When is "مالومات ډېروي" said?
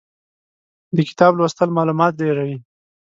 1.77-2.57